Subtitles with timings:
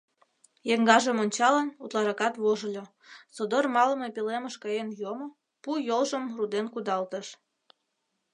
[0.73, 2.83] Еҥгажым ончалын, утларакат вожыльо,
[3.35, 5.27] содор малыме пӧлемыш каен йомо,
[5.61, 7.27] пу йолжым руден кудалтыш...